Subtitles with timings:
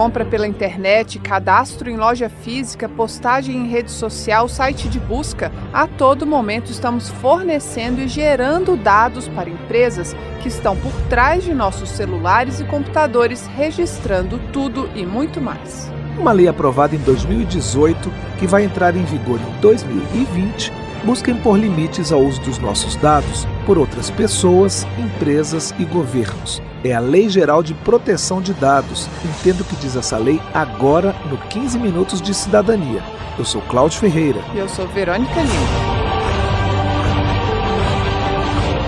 [0.00, 5.52] Compra pela internet, cadastro em loja física, postagem em rede social, site de busca.
[5.74, 11.52] A todo momento estamos fornecendo e gerando dados para empresas que estão por trás de
[11.52, 15.92] nossos celulares e computadores, registrando tudo e muito mais.
[16.18, 20.72] Uma lei aprovada em 2018, que vai entrar em vigor em 2020,
[21.04, 26.60] busca impor limites ao uso dos nossos dados por outras pessoas, empresas e governos.
[26.82, 29.08] É a Lei Geral de Proteção de Dados.
[29.24, 33.00] Entendo o que diz essa lei agora no 15 Minutos de Cidadania.
[33.38, 34.40] Eu sou Cláudio Ferreira.
[34.52, 35.52] E eu sou Verônica Lima.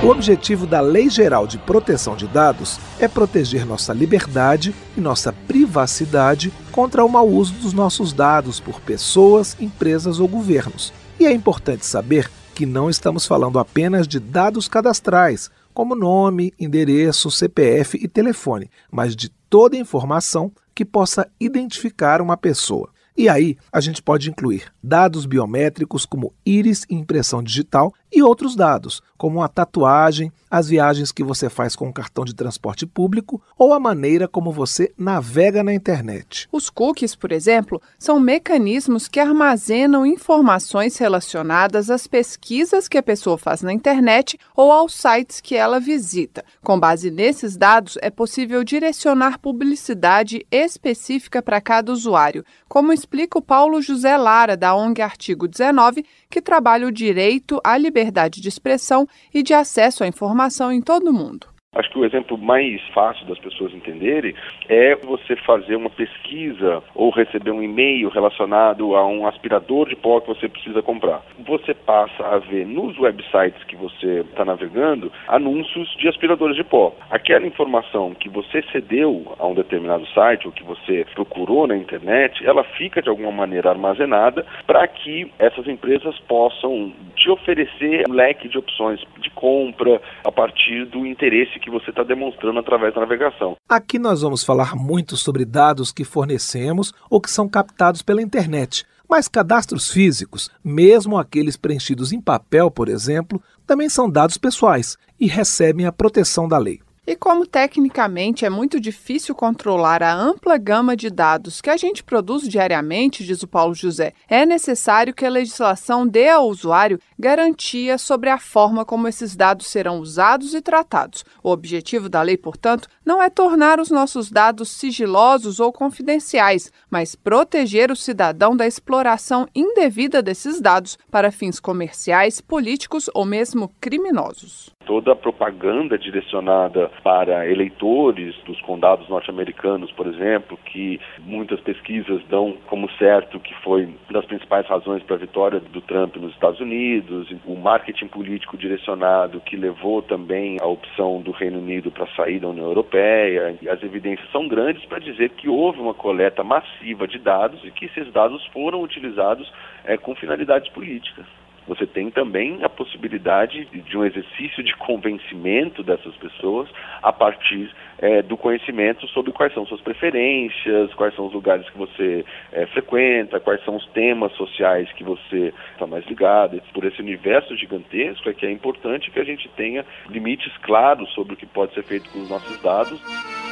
[0.03, 5.33] O objetivo da Lei Geral de Proteção de Dados é proteger nossa liberdade e nossa
[5.33, 10.93] privacidade contra o mau uso dos nossos dados por pessoas, empresas ou governos.
[11.21, 17.31] E é importante saber que não estamos falando apenas de dados cadastrais, como nome, endereço,
[17.31, 22.91] CPF e telefone, mas de toda informação que possa identificar uma pessoa.
[23.17, 28.55] E aí, a gente pode incluir dados biométricos como íris e impressão digital e outros
[28.55, 33.41] dados, como a tatuagem, as viagens que você faz com o cartão de transporte público
[33.57, 36.47] ou a maneira como você navega na internet.
[36.53, 43.39] Os cookies, por exemplo, são mecanismos que armazenam informações relacionadas às pesquisas que a pessoa
[43.39, 46.45] faz na internet ou aos sites que ela visita.
[46.63, 53.43] Com base nesses dados, é possível direcionar publicidade específica para cada usuário, como explica o
[53.43, 59.07] Paulo José Lara, da ONG Artigo 19, que trabalha o direito à liberdade de expressão
[59.35, 61.52] e de acesso à informação em todo o mundo.
[61.75, 64.35] Acho que o exemplo mais fácil das pessoas entenderem
[64.69, 70.21] é você fazer uma pesquisa ou receber um e-mail relacionado a um aspirador de pó
[70.21, 71.23] que você precisa comprar.
[71.39, 76.95] Você passa a ver nos websites que você está navegando anúncios de aspiradores de pó.
[77.11, 82.47] Aquela informação que você cedeu a um determinado site ou que você procurou na internet,
[82.47, 88.47] ela fica de alguma maneira armazenada para que essas empresas possam te oferecer um leque
[88.47, 93.57] de opções de compra a partir do interesse que você está demonstrando através da navegação.
[93.69, 98.85] Aqui nós vamos falar muito sobre dados que fornecemos ou que são captados pela internet.
[99.09, 105.27] Mas cadastros físicos, mesmo aqueles preenchidos em papel, por exemplo, também são dados pessoais e
[105.27, 106.81] recebem a proteção da lei.
[107.05, 112.01] E como tecnicamente é muito difícil controlar a ampla gama de dados que a gente
[112.01, 117.99] produz diariamente, diz o Paulo José, é necessário que a legislação dê ao usuário garantia
[117.99, 121.25] sobre a forma como esses dados serão usados e tratados.
[121.43, 127.17] O objetivo da lei, portanto, não é tornar os nossos dados sigilosos ou confidenciais, mas
[127.17, 134.71] proteger o cidadão da exploração indevida desses dados para fins comerciais, políticos ou mesmo criminosos.
[134.87, 142.57] Toda a propaganda direcionada para eleitores dos condados norte-americanos, por exemplo, que muitas pesquisas dão
[142.67, 146.61] como certo que foi uma das principais razões para a vitória do Trump nos Estados
[146.61, 152.41] Unidos, o marketing político direcionado que levou também a opção do Reino Unido para sair
[152.41, 153.57] da União Europeia.
[153.71, 157.87] As evidências são grandes para dizer que houve uma coleta massiva de dados e que
[157.87, 159.51] esses dados foram utilizados
[159.85, 166.15] é, com finalidades políticas você tem também a possibilidade de um exercício de convencimento dessas
[166.17, 166.69] pessoas
[167.03, 171.79] a partir é, do conhecimento sobre quais são suas preferências, quais são os lugares que
[171.79, 176.61] você é, frequenta, quais são os temas sociais que você está mais ligado.
[176.73, 181.35] Por esse universo gigantesco é que é importante que a gente tenha limites claros sobre
[181.35, 183.52] o que pode ser feito com os nossos dados.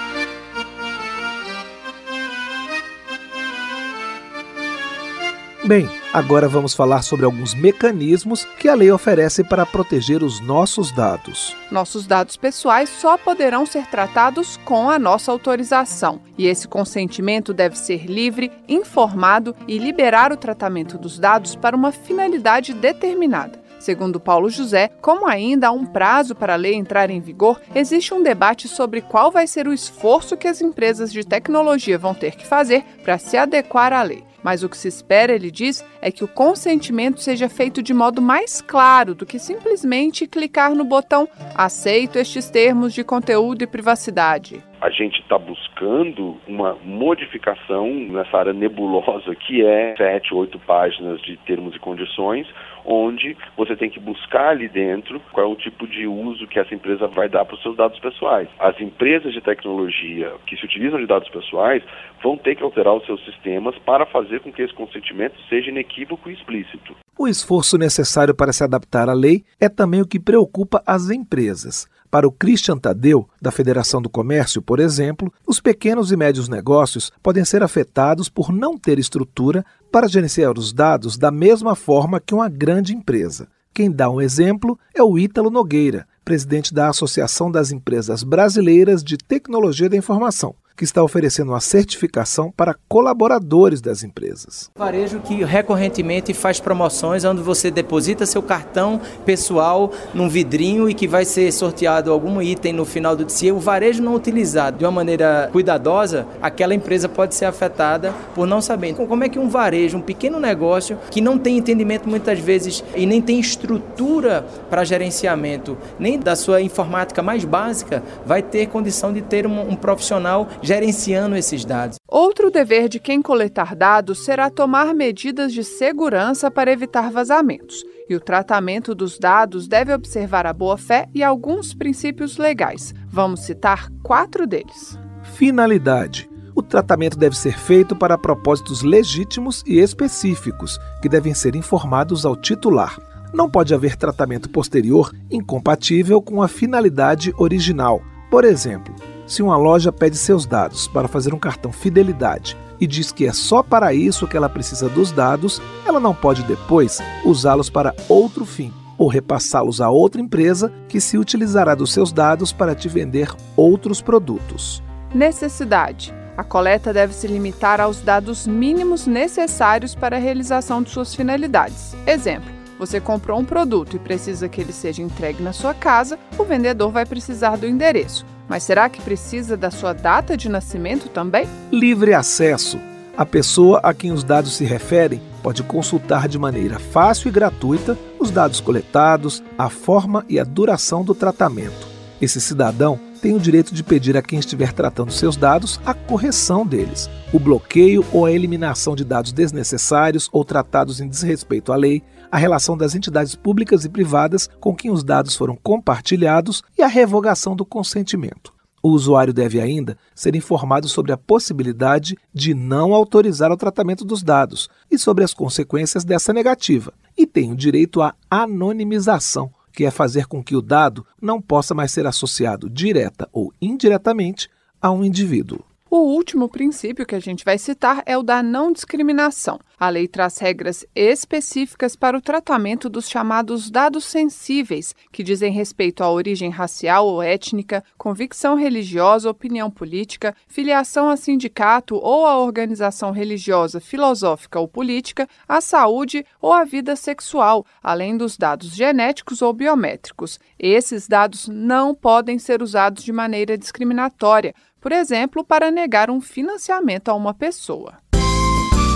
[5.62, 10.91] Bem, agora vamos falar sobre alguns mecanismos que a lei oferece para proteger os nossos
[10.91, 11.54] dados.
[11.71, 17.77] Nossos dados pessoais só poderão ser tratados com a nossa autorização, e esse consentimento deve
[17.77, 23.60] ser livre, informado e liberar o tratamento dos dados para uma finalidade determinada.
[23.78, 28.15] Segundo Paulo José, como ainda há um prazo para a lei entrar em vigor, existe
[28.15, 32.34] um debate sobre qual vai ser o esforço que as empresas de tecnologia vão ter
[32.34, 34.29] que fazer para se adequar à lei.
[34.42, 38.22] Mas o que se espera, ele diz, é que o consentimento seja feito de modo
[38.22, 44.63] mais claro do que simplesmente clicar no botão aceito estes termos de conteúdo e privacidade.
[44.81, 51.37] A gente está buscando uma modificação nessa área nebulosa que é sete, oito páginas de
[51.39, 52.47] termos e condições,
[52.84, 56.74] onde você tem que buscar ali dentro qual é o tipo de uso que essa
[56.74, 58.48] empresa vai dar para os seus dados pessoais.
[58.59, 61.82] As empresas de tecnologia que se utilizam de dados pessoais
[62.22, 66.30] vão ter que alterar os seus sistemas para fazer com que esse consentimento seja inequívoco
[66.30, 66.97] e explícito.
[67.18, 71.86] O esforço necessário para se adaptar à lei é também o que preocupa as empresas.
[72.10, 77.12] Para o Christian Tadeu, da Federação do Comércio, por exemplo, os pequenos e médios negócios
[77.22, 82.34] podem ser afetados por não ter estrutura para gerenciar os dados da mesma forma que
[82.34, 83.47] uma grande empresa.
[83.72, 89.16] Quem dá um exemplo é o Ítalo Nogueira, presidente da Associação das Empresas Brasileiras de
[89.16, 94.71] Tecnologia da Informação que está oferecendo uma certificação para colaboradores das empresas.
[94.74, 101.06] Varejo que recorrentemente faz promoções onde você deposita seu cartão pessoal num vidrinho e que
[101.06, 103.54] vai ser sorteado algum item no final do dia.
[103.54, 108.62] O varejo não utilizado de uma maneira cuidadosa, aquela empresa pode ser afetada por não
[108.62, 108.94] saber.
[108.94, 113.04] Como é que um varejo, um pequeno negócio que não tem entendimento muitas vezes e
[113.04, 119.21] nem tem estrutura para gerenciamento, nem da sua informática mais básica, vai ter condição de
[119.21, 121.96] ter um, um profissional gerenciando esses dados.
[122.06, 127.84] Outro dever de quem coletar dados será tomar medidas de segurança para evitar vazamentos.
[128.08, 132.94] E o tratamento dos dados deve observar a boa-fé e alguns princípios legais.
[133.08, 134.96] Vamos citar quatro deles.
[135.34, 136.30] Finalidade.
[136.54, 142.36] O tratamento deve ser feito para propósitos legítimos e específicos, que devem ser informados ao
[142.36, 142.96] titular.
[143.34, 148.00] Não pode haver tratamento posterior incompatível com a finalidade original.
[148.30, 148.94] Por exemplo,
[149.30, 153.32] se uma loja pede seus dados para fazer um cartão fidelidade e diz que é
[153.32, 158.44] só para isso que ela precisa dos dados, ela não pode depois usá-los para outro
[158.44, 163.32] fim ou repassá-los a outra empresa que se utilizará dos seus dados para te vender
[163.56, 164.82] outros produtos.
[165.15, 166.12] Necessidade.
[166.36, 171.94] A coleta deve se limitar aos dados mínimos necessários para a realização de suas finalidades.
[172.04, 172.50] Exemplo:
[172.80, 176.91] você comprou um produto e precisa que ele seja entregue na sua casa, o vendedor
[176.91, 178.27] vai precisar do endereço.
[178.50, 181.48] Mas será que precisa da sua data de nascimento também?
[181.70, 182.80] Livre acesso.
[183.16, 187.97] A pessoa a quem os dados se referem pode consultar de maneira fácil e gratuita
[188.18, 191.86] os dados coletados, a forma e a duração do tratamento.
[192.20, 196.66] Esse cidadão tem o direito de pedir a quem estiver tratando seus dados a correção
[196.66, 202.03] deles, o bloqueio ou a eliminação de dados desnecessários ou tratados em desrespeito à lei,
[202.30, 206.86] a relação das entidades públicas e privadas com quem os dados foram compartilhados e a
[206.86, 208.53] revogação do consentimento.
[208.82, 214.22] O usuário deve ainda ser informado sobre a possibilidade de não autorizar o tratamento dos
[214.22, 219.91] dados e sobre as consequências dessa negativa, e tem o direito à anonimização, que é
[219.91, 224.48] fazer com que o dado não possa mais ser associado direta ou indiretamente
[224.80, 225.69] a um indivíduo.
[225.92, 229.59] O último princípio que a gente vai citar é o da não discriminação.
[229.77, 236.04] A lei traz regras específicas para o tratamento dos chamados dados sensíveis, que dizem respeito
[236.04, 243.10] à origem racial ou étnica, convicção religiosa, opinião política, filiação a sindicato ou a organização
[243.10, 249.53] religiosa, filosófica ou política, à saúde ou à vida sexual, além dos dados genéticos ou
[249.53, 250.39] biométricos.
[250.57, 257.09] Esses dados não podem ser usados de maneira discriminatória por exemplo, para negar um financiamento
[257.09, 257.94] a uma pessoa.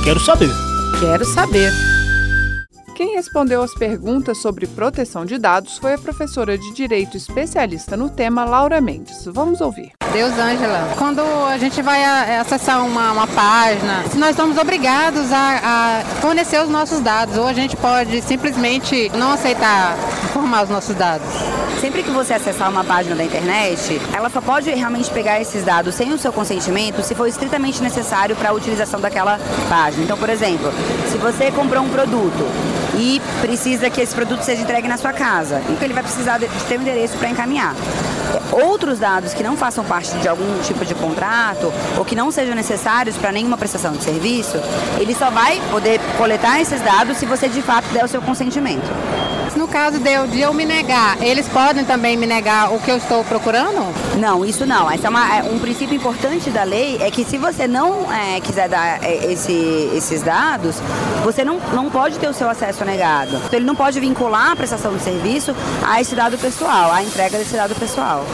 [0.04, 0.50] Quero saber.
[1.00, 1.72] Quero saber.
[2.94, 8.08] Quem respondeu as perguntas sobre proteção de dados foi a professora de Direito especialista no
[8.08, 9.24] tema, Laura Mendes.
[9.26, 9.92] Vamos ouvir.
[10.12, 10.94] Deus, Ângela.
[10.96, 16.62] Quando a gente vai é, acessar uma, uma página, nós somos obrigados a, a, fornecer
[16.62, 19.96] os nossos dados, ou a gente pode simplesmente não aceitar
[20.30, 21.26] informar os nossos dados.
[21.84, 25.94] Sempre que você acessar uma página da internet, ela só pode realmente pegar esses dados
[25.94, 29.38] sem o seu consentimento se for estritamente necessário para a utilização daquela
[29.68, 30.02] página.
[30.02, 30.72] Então, por exemplo,
[31.12, 32.48] se você comprou um produto
[32.96, 36.48] e precisa que esse produto seja entregue na sua casa, então ele vai precisar de
[36.66, 37.74] ter um endereço para encaminhar.
[38.50, 42.54] Outros dados que não façam parte de algum tipo de contrato ou que não sejam
[42.54, 44.56] necessários para nenhuma prestação de serviço,
[44.98, 48.88] ele só vai poder coletar esses dados se você de fato der o seu consentimento.
[49.56, 52.90] No caso de eu, de eu me negar, eles podem também me negar o que
[52.90, 53.94] eu estou procurando?
[54.18, 54.90] Não, isso não.
[54.90, 58.40] Essa é uma, é, um princípio importante da lei é que se você não é,
[58.40, 59.52] quiser dar é, esse,
[59.94, 60.76] esses dados,
[61.22, 63.36] você não, não pode ter o seu acesso negado.
[63.36, 65.54] Então ele não pode vincular a prestação de serviço
[65.86, 68.26] a esse dado pessoal, a entrega desse dado pessoal.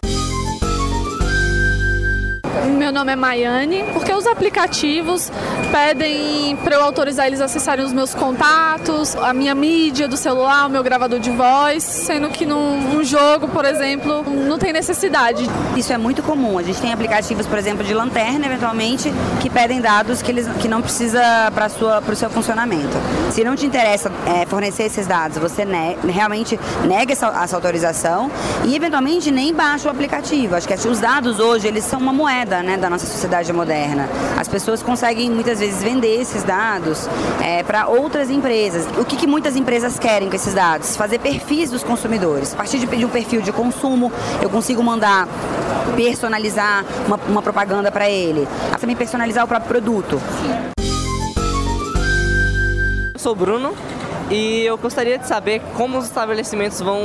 [2.66, 3.84] Meu nome é Maiane.
[3.92, 5.32] Porque os aplicativos
[5.72, 10.66] pedem para eu autorizar eles a acessarem os meus contatos, a minha mídia do celular,
[10.66, 15.48] o meu gravador de voz, sendo que num, jogo, por exemplo, não tem necessidade.
[15.76, 16.58] Isso é muito comum.
[16.58, 20.68] A gente tem aplicativos, por exemplo, de lanterna, eventualmente, que pedem dados que, eles, que
[20.68, 21.66] não precisa para
[22.12, 22.96] o seu funcionamento.
[23.30, 28.30] Se não te interessa é, fornecer esses dados, você ne realmente nega essa, essa autorização
[28.64, 30.56] e, eventualmente, nem baixa o aplicativo.
[30.56, 34.08] Acho que os dados hoje, eles são uma moeda né, da nossa sociedade moderna.
[34.38, 37.08] As pessoas conseguem, muitas vezes, vender esses dados
[37.40, 38.86] é, para outras empresas.
[38.98, 40.96] O que, que muitas empresas querem com esses dados?
[40.96, 42.52] Fazer perfis dos consumidores.
[42.52, 45.28] A partir de um perfil de consumo, eu consigo mandar
[45.96, 48.46] personalizar uma, uma propaganda para ele.
[48.80, 50.20] Também personalizar o próprio produto.
[53.14, 53.74] Eu sou o Bruno,
[54.30, 57.00] e eu gostaria de saber como os estabelecimentos vão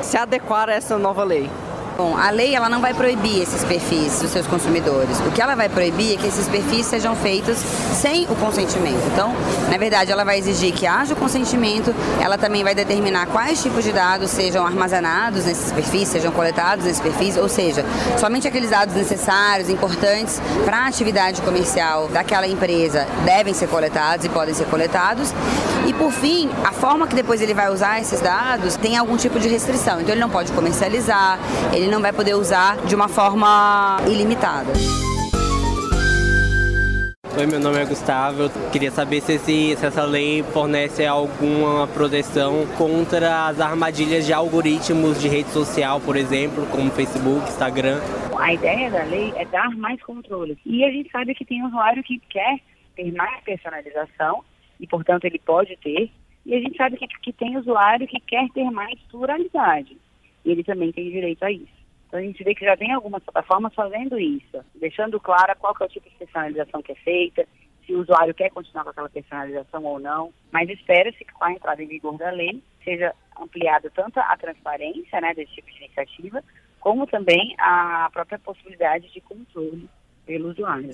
[0.00, 1.50] se adequar a essa nova lei.
[1.96, 5.20] Bom, a lei ela não vai proibir esses perfis dos seus consumidores.
[5.20, 9.02] O que ela vai proibir é que esses perfis sejam feitos sem o consentimento.
[9.12, 9.34] Então,
[9.70, 13.84] na verdade, ela vai exigir que haja o consentimento, ela também vai determinar quais tipos
[13.84, 17.84] de dados sejam armazenados nesses perfis, sejam coletados nesses perfis, ou seja,
[18.18, 24.28] somente aqueles dados necessários, importantes para a atividade comercial daquela empresa devem ser coletados e
[24.30, 25.32] podem ser coletados.
[25.84, 29.40] E por fim, a forma que depois ele vai usar esses dados tem algum tipo
[29.40, 30.00] de restrição.
[30.00, 31.40] Então ele não pode comercializar,
[31.72, 34.70] ele não vai poder usar de uma forma ilimitada.
[37.36, 38.42] Oi, meu nome é Gustavo.
[38.42, 44.32] Eu queria saber se, esse, se, essa lei fornece alguma proteção contra as armadilhas de
[44.32, 48.00] algoritmos de rede social, por exemplo, como Facebook, Instagram.
[48.38, 50.56] A ideia da lei é dar mais controle.
[50.64, 52.60] E a gente sabe que tem usuário que quer
[52.94, 54.44] ter mais personalização
[54.82, 56.10] e, portanto, ele pode ter.
[56.44, 59.96] E a gente sabe que, que tem usuário que quer ter mais pluralidade.
[60.44, 61.82] E ele também tem direito a isso.
[62.08, 65.84] Então a gente vê que já tem algumas plataformas fazendo isso, deixando clara qual é
[65.84, 67.46] o tipo de personalização que é feita,
[67.86, 70.30] se o usuário quer continuar com aquela personalização ou não.
[70.50, 75.20] Mas espera-se que com a entrada em vigor da lei seja ampliada tanto a transparência
[75.20, 76.44] né, desse tipo de iniciativa,
[76.80, 79.88] como também a própria possibilidade de controle
[80.26, 80.90] pelo usuário.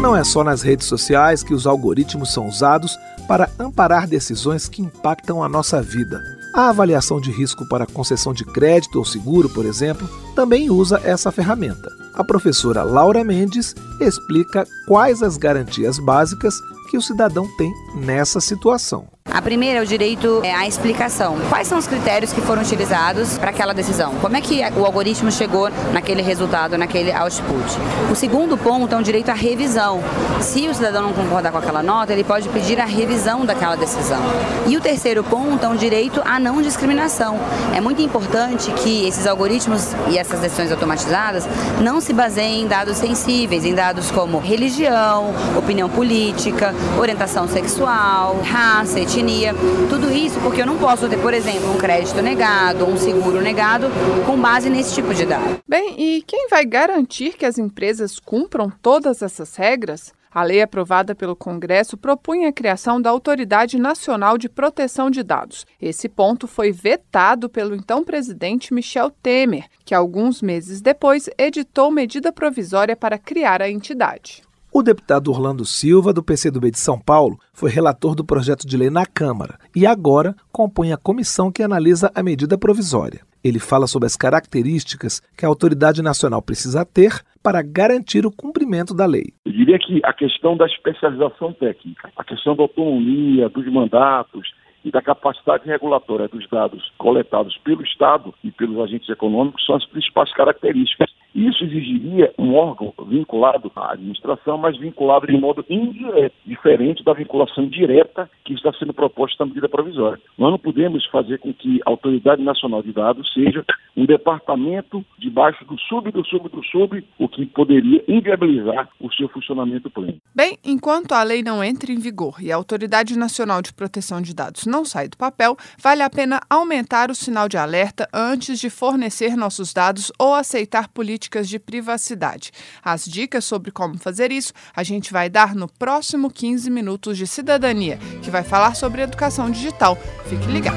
[0.00, 4.80] Não é só nas redes sociais que os algoritmos são usados para amparar decisões que
[4.80, 6.22] impactam a nossa vida.
[6.54, 11.32] A avaliação de risco para concessão de crédito ou seguro, por exemplo, também usa essa
[11.32, 11.90] ferramenta.
[12.14, 16.54] A professora Laura Mendes explica quais as garantias básicas
[16.88, 19.08] que o cidadão tem nessa situação.
[19.30, 21.36] A primeira é o direito é, à explicação.
[21.50, 24.14] Quais são os critérios que foram utilizados para aquela decisão?
[24.22, 27.64] Como é que o algoritmo chegou naquele resultado, naquele output?
[28.10, 30.02] O segundo ponto é o direito à revisão.
[30.40, 34.20] Se o cidadão não concordar com aquela nota, ele pode pedir a revisão daquela decisão.
[34.66, 37.38] E o terceiro ponto é o direito à não discriminação.
[37.74, 41.46] É muito importante que esses algoritmos e essas decisões automatizadas
[41.82, 48.98] não se baseiem em dados sensíveis, em dados como religião, opinião política, orientação sexual, raça,
[48.98, 49.52] etnia etnia,
[49.88, 53.86] tudo isso porque eu não posso ter, por exemplo, um crédito negado um seguro negado
[54.24, 55.58] com base nesse tipo de dado.
[55.66, 60.12] Bem, e quem vai garantir que as empresas cumpram todas essas regras?
[60.30, 65.66] A lei aprovada pelo Congresso propunha a criação da Autoridade Nacional de Proteção de Dados.
[65.80, 72.30] Esse ponto foi vetado pelo então presidente Michel Temer, que alguns meses depois editou medida
[72.30, 74.42] provisória para criar a entidade.
[74.70, 78.90] O deputado Orlando Silva, do PCdoB de São Paulo, foi relator do projeto de lei
[78.90, 83.20] na Câmara e agora compõe a comissão que analisa a medida provisória.
[83.42, 88.94] Ele fala sobre as características que a autoridade nacional precisa ter para garantir o cumprimento
[88.94, 89.32] da lei.
[89.46, 94.52] Eu diria que a questão da especialização técnica, a questão da autonomia, dos mandatos,
[94.84, 99.84] e da capacidade regulatória dos dados coletados pelo Estado e pelos agentes econômicos são as
[99.86, 101.10] principais características
[101.46, 107.68] isso exigiria um órgão vinculado à administração, mas vinculado de modo indireto, diferente da vinculação
[107.68, 110.20] direta que está sendo proposta na medida provisória.
[110.36, 113.64] Nós não podemos fazer com que a Autoridade Nacional de Dados seja
[113.96, 119.28] um departamento debaixo do sub, do sub, do sub, o que poderia inviabilizar o seu
[119.28, 120.16] funcionamento pleno.
[120.34, 124.34] Bem, enquanto a lei não entra em vigor e a Autoridade Nacional de Proteção de
[124.34, 128.70] Dados não sai do papel, vale a pena aumentar o sinal de alerta antes de
[128.70, 132.50] fornecer nossos dados ou aceitar políticas políticas de privacidade.
[132.82, 137.26] As dicas sobre como fazer isso a gente vai dar no próximo 15 Minutos de
[137.26, 139.96] Cidadania, que vai falar sobre educação digital.
[140.26, 140.76] Fique ligado.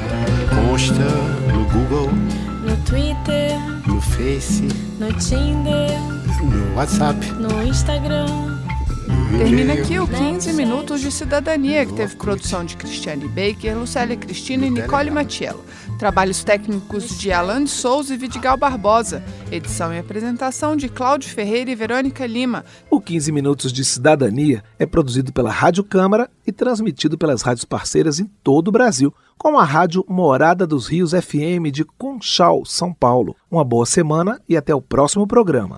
[0.67, 0.93] Consta
[1.53, 4.67] no Google, no Twitter, no Face,
[4.99, 5.99] no Tinder,
[6.43, 8.50] no WhatsApp, no Instagram
[9.37, 14.65] Termina aqui o 15 Minutos de Cidadania, que teve produção de Cristiane Baker, Lucélia Cristina
[14.65, 15.63] e Nicole Matiello.
[15.97, 19.23] Trabalhos técnicos de Alan de Souza e Vidigal Barbosa.
[19.51, 22.65] Edição e apresentação de Cláudio Ferreira e Verônica Lima.
[22.89, 28.19] O 15 Minutos de Cidadania é produzido pela Rádio Câmara e transmitido pelas rádios parceiras
[28.19, 33.35] em todo o Brasil, com a rádio Morada dos Rios FM de Conchal, São Paulo.
[33.49, 35.77] Uma boa semana e até o próximo programa.